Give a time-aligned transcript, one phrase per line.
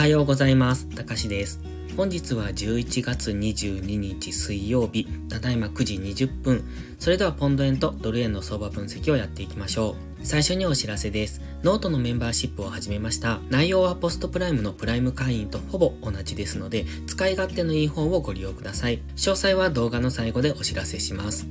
[0.00, 0.86] はようございます。
[0.96, 1.60] たかしです。
[1.94, 6.64] 本日は11月22日水曜日、ただいま9時20分。
[6.98, 10.24] それではポンド円とドル円の相場分析をやっていきましょう。
[10.24, 11.42] 最初にお知らせです。
[11.62, 13.40] ノートのメンバーシップを始めました。
[13.50, 19.02] 内容は PostPrime のプライム会員とほぼ同じですので、使い勝手のいい方をご利用ください。
[19.16, 21.46] 詳細は動画の最後でお知らせします。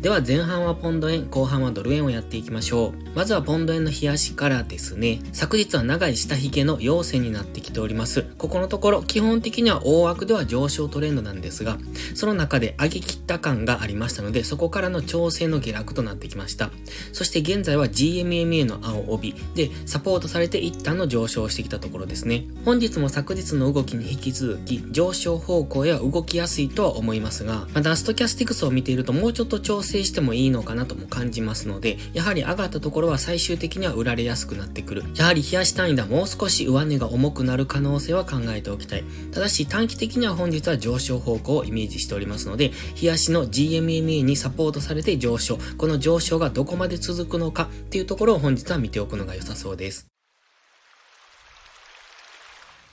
[0.00, 3.16] では前半はポンド円、後半はドル円をやっていきましょう。
[3.16, 5.20] まずはポンド円の日足からですね。
[5.32, 8.24] 昨日は長い下髭の陽線になってきております。
[8.38, 11.78] ここのところ、基本的には大枠では上昇トレンドなんですが、
[12.14, 16.70] その中で上げ切った感がありましたので、そこからの調整の下落となってきました。
[17.12, 22.46] そして現在は GMMA の青帯でサポートされて一旦の上昇してきたところですね。
[22.64, 35.04] 本日も昨日の動きに引き続き、上昇方向へは動きやすいとは思いますが、まだストキャスティクスを見ているともうちょっと調整してもいいのかなとも感じますので、やはり上がったところは最終的には売られやすくなってくる。
[35.14, 39.04] やはり冷やし単位ではもう少し上値が重くなる可能性は考えておきたい。
[39.30, 45.56] ただし短期的には本日は上昇方向をイメージしておりますので、冷やしの GMMA にサポートされて上昇。
[45.78, 50.08] この上昇がどこまで続くのかっていうところを本日は見ておくのが良さそうです。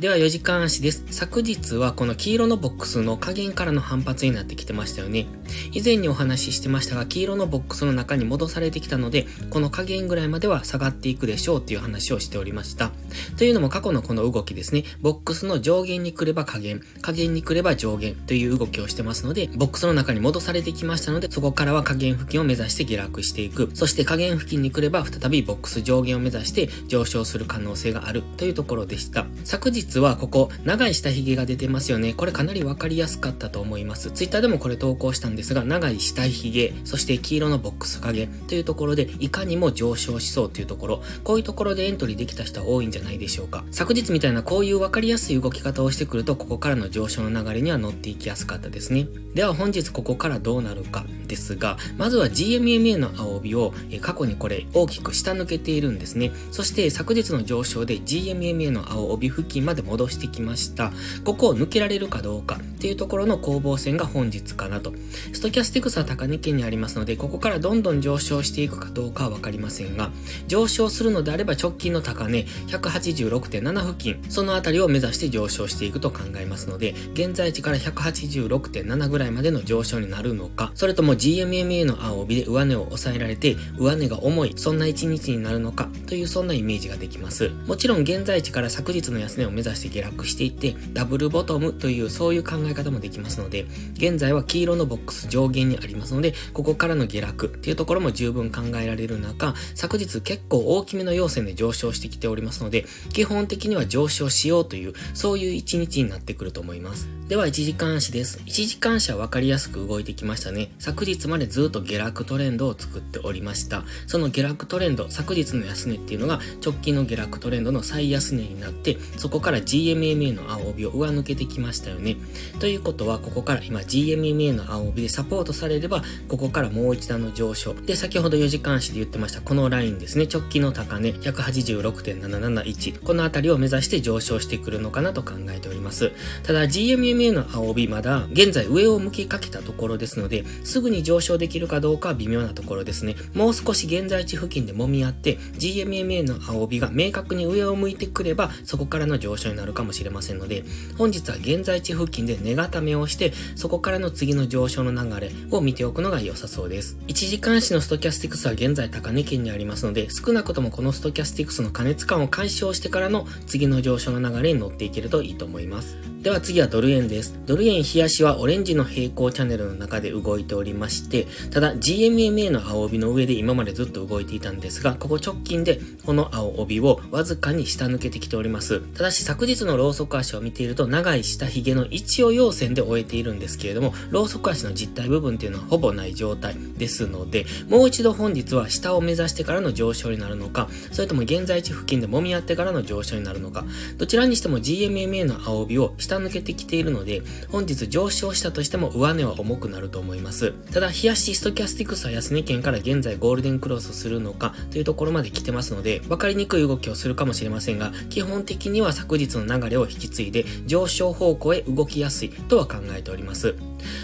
[0.00, 1.04] では4時間足です。
[1.12, 5.28] 昨日はこの黄色のボックスの加減からの反発になってきてましたよね。
[5.70, 12.90] 以前にお話ししてましたが、黄色のボックスの中に戻されてきたので、この加減ぐらいまでは下がっていくでしょうっていう話をしておりました。
[13.38, 23.70] というのも過去のこの動きですね、ボックスの上限に来れば加減、加減に来れば上限という動きをしてますので、ボックスの中に戻されてきましたので、そこからは加減付近を目指して下落していく。
[23.74, 29.28] そして加減付近に来れば再びボックス上限を目指して上昇する可能性があるというところでした。
[29.44, 32.14] 昨日日はここ、長い下髭が出てますよね。
[32.14, 34.10] これかなりわかりやすかったと思います。
[34.10, 43.64] ツイッターでもこれ投稿したんですが、長い下髭、そして黄色のボックス影というところで、いかにも上昇しそうというところ、こういうところでエントリーできた人は多いんじゃないでしょうか。
[43.70, 49.08] 昨日みたいなこういうわかりやすい動き方をしてくると、ここからの上昇の流れには乗っていきやすかったですね。
[49.34, 56.32] では本日ここからどうなるかですが、まずは GMMA の青帯をえ過去にこれ大きく下抜けているんですね。
[56.50, 60.92] そして昨日の上昇で GMMA の青帯付近までで戻してきました。
[61.24, 64.92] ここを抜けられるかどうかっていうところの攻防戦が本日かなと。
[65.32, 70.10] ストキャスティクスは高値圏にありますので、ここからどんどん上昇していくかどうかはわかりませんが、
[70.46, 87.50] 上昇するのであれば直近の高値186.7付近、そのあたりを目指して上昇していくと考えますので、現在地から186.7ぐらいまでの上昇になるのか、それとも GMMA の青帯で上値を抑えられて、上値が重い、そんな一日になるのかというそんなイメージができます。
[87.66, 107.08] もちろん現在地から昨日の安値を目指指して下落していって、ダブルボトムというそういう考え方もできますので、現在は黄色のボックス上限にありますので、ここからの下落っていうところも十分考えられる中、昨日結構大きめの要線で上昇してきておりますので、基本的には上昇しようという、そういう一日になってくると思います。
[107.28, 108.38] では、1時間足です。
[108.44, 110.72] 1時間足は分かりやすく動いてきましたね。
[110.78, 113.84] 昨日までずっと下落トレンドを作っておりました。
[114.06, 122.16] その下落トレンド、昨日の安値っていうのが直近の下落トレンドの最安値になって、そこから GMMA の青帯を上抜けてきましたよね。
[122.60, 127.74] ということは、ここから今 GMMA の青帯でサポートされれば、ここからもう一段の上昇。
[127.74, 130.26] で、先ほど4時間足で言ってました、このラインですね。
[130.32, 133.02] 直近の高値、186.771。
[133.02, 136.12] このあたりを目指して上昇してくるのかなと考えております。
[136.42, 143.16] ただ、GMMA の青帯まだ、現在上を向きかけたところですので、すぐに上昇できるかどうかは微妙なところですね。
[143.34, 150.64] もう少し現在地付近で揉み合って、GMMA の青帯が明確に上を向いてくれば、そこからの上昇になるかもしれませんので、
[150.96, 156.96] 本日は現在地付近で値固めをして、そこからの次の上昇の流れを見ておくのが良さそうです。
[157.06, 166.13] 1時間足のストキャスティクスは現在高値圏にありますので、少なくともこのストキャスティクスの過熱感を解消してからの次の上昇の流れに乗っていけるといいと思います。
[166.24, 167.38] では次はドル円です。
[167.44, 178.80] ドル円冷やしはオレンジの平行チャンネルの中で動いておりまして、ただ GMMA の青帯の上で今までずっと動いていたんですが、ここ直近でこの青帯をわずかに下抜けてきております。
[178.80, 193.66] ただし昨日のローソク足を見ていると長い下髭の一応要線で終えているんですけれども、ローソク足の実体部分っていうのはほぼない状態ですので、もう一度本日は下を目指してからの上昇になるのか、それとも現在地付近で揉み合ってからの上昇になるのか、
[193.98, 200.52] どちらにしても GMMA の青帯を下下抜けてきているので、本日上昇したとしても上値は重くなると思います。
[200.72, 213.54] ただ、冷やしストキャスティクスは安値圏から現在ゴールデンクロスするのかというところまで来てますので、分かりにくい動きをするかもしれませんが、基本的には昨日の流れを引き継いで上昇方向へ動きやすいとは考えております。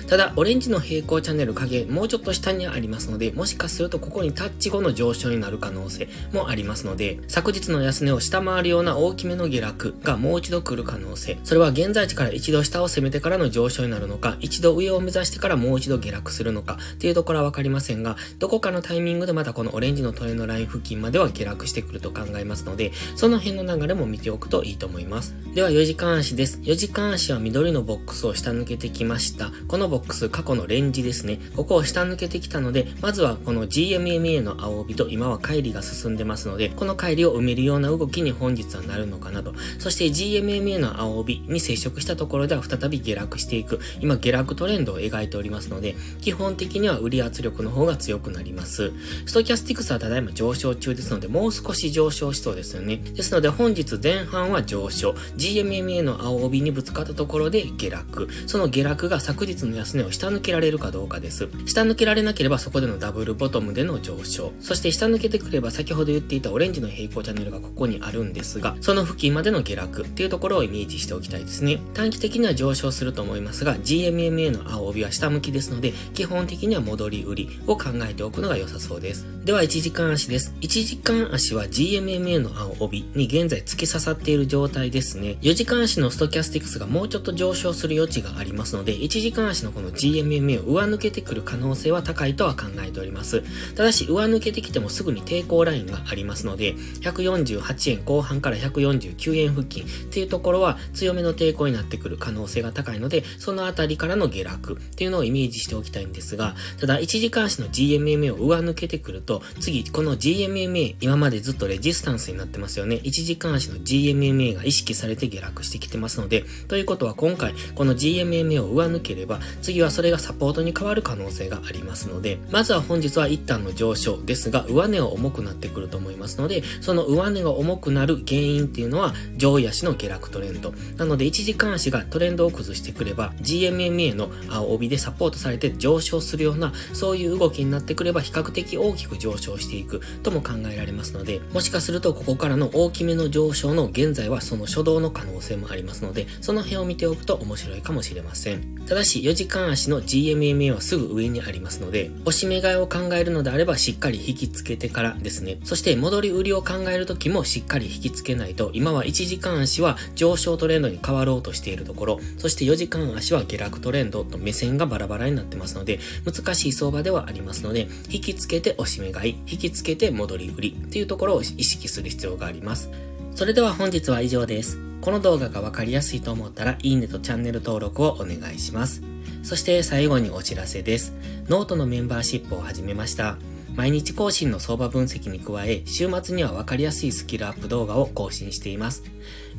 [0.09, 11.39] ただ、オレンジの平行チャンネル影、もうちょっと下にありますので、もしかするとここにタッチ後の上昇になる可能性もありますので、昨日の安値を下回るような大きめの下落がもう一度来る可能性。
[11.45, 25.35] それは現在地から一度下を攻めてからの上昇になるのか、一度上を目指してからもう一度下落するのかっていうところはわかりませんが、どこかのタイミングでまたこのオレンジのトレンドライン付近までは下落してくると考えますので、その辺の流れも見ておくといいと思います。
[25.55, 26.59] では4時間足です。
[26.63, 29.51] 4時間足は緑のボックスを下抜けてきました。
[29.71, 31.39] このボックス過去のレンジですね。
[31.55, 39.55] ここを下抜けてきたので、まずはこの GMMA の青帯と今は乖離が進んでますので、この乖離を埋めるような動きに本日はなるのかなと。
[39.79, 43.79] そして GMMA の青帯に接触したところでは再び下落していく。
[44.01, 48.91] 今下落トレンドを描いておりますので、基本的には売り圧力の方が強くなります。
[49.25, 52.97] ストキャスティクスはただいま上昇中ですので、もう少し上昇しそうですよね。
[52.97, 55.13] ですので本日前半は上昇。
[55.37, 58.27] GMMA の青帯にぶつかったところで下落。
[58.49, 61.49] その下落が昨日の安値を下抜けられるかどうかです。
[61.67, 64.53] 下抜けられなければそこでのダブルボトムでの上昇。
[64.61, 71.81] そして下抜けてくれば先ほど言っていたオレンジの平行チャンネルがここにあるんですが、その付近までの下落っていうところをイメージしておきたいですね。
[71.95, 79.27] 短期的には上昇すると思いますが、GMMA の青帯は下向きですので、基本的には戻り売りを考えておくのが良さそうです。
[79.45, 80.55] では、1時間足です。
[80.61, 85.39] 1時間足は GMMA の青帯に現在突き刺さっている状態ですね。
[85.43, 93.43] 4時間足のストキャスティクスがもうちょっと上昇する余地がありますので、1時間のこの GMMA を上抜けてくる可能性は高いとは考えております。
[93.75, 113.01] ただし、上抜けてきてもすぐに抵抗ラインがありますので、148円後半から149円付近っていうところは強めの抵抗になってくる可能性が高いので、そのあたりからの下落っていうのをイメージしておきたいんですが、ただ1時間足の GMMA を上抜けてくると、次、この GMMA、今までずっとレジスタンスになってますよね。
[113.03, 119.30] 1時間足の GMMA が意識されて下落してきてますので、ということは今回、この GMMA を上抜ければ、
[119.63, 130.73] 次はそれがサポートに変わる可能性がありますので、まずは本日は一旦の上昇ですが、上値は重くなってくると思いますので、その上値が重くなる原因っていうのは、上位足の下落トレンド。
[130.97, 148.85] なので、1時間足がトレンドを崩してくれば、GMMA の青帯でサポートされて上昇するような、そういう動きになってくれば、比較的大きく上昇していくとも考えられますので、もしかするとここからの大きめの上昇の現在はその初動の可能性もありますので、その辺を見ておくと面白いかもしれません。
[148.87, 155.59] ただし、4時間足の GMMA はすぐ上にありますので、押し目買いを考えるのであればしっかり引き付けてからですね。
[155.65, 172.91] そして戻り売りを考えるときもしっかり引き付けないと、今は1時間足は上昇トレンドに変わろうとしているところ、そして4時間足は下落トレンドと目線がバラバラになってますので、難しい相場ではありますので、引き付けて押し目買い、引き付けて戻り売りっていうところを意識する必要があります。
[173.35, 174.79] それでは本日は以上です。
[175.01, 179.10] この動画がわかりやすいと思ったら、いいねとチャンネル登録をお願いします。
[179.43, 181.15] そして最後にお知らせです。
[181.49, 183.37] ノートのメンバーシップを始めました。
[183.75, 189.05] 毎日更新の相場分析に加え、週末には分かりやすいスキルアップ動画を更新しています。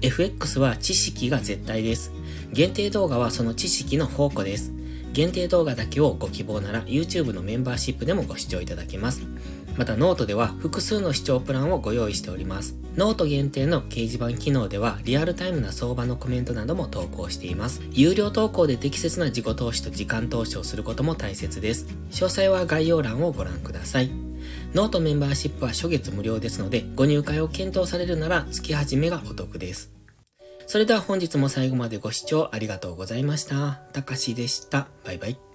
[0.01, 2.11] FX は知識が絶対です。
[2.51, 4.71] 限定動画はその知識の宝庫です。
[5.13, 9.23] 限定動画だけをご希望なら YouTube のメンバーシップでもご視聴いただけます。
[9.81, 12.75] またノートでは複数の視聴プランをご用意しております。
[12.95, 17.81] ノート限定の掲示板機能ではリアルタイムな相場のコメントなども投稿しています。
[17.89, 21.87] 有料投稿で適切な自己投資と時間投資をすることも大切です。
[22.11, 24.11] 詳細は概要欄をご覧ください。
[24.75, 29.89] ノートメンバーシップは初月無料ですので、ご入会を検討されるなら月始めがお得です。
[30.67, 33.81] それでは本日も最後までご視聴ありがとうございました。
[33.93, 34.89] たかしでした。
[35.03, 35.50] バイバイ。